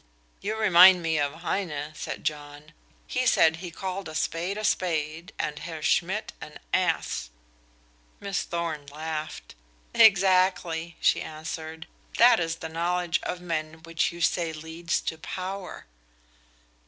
[0.41, 2.73] "You remind me of Heine," said John.
[3.05, 7.29] "He said he called a spade a spade, and Herr Schmidt an ass."
[8.19, 9.53] Miss Thorn laughed.
[9.93, 11.85] "Exactly," she answered,
[12.17, 15.85] "that is the knowledge of men which you say leads to power."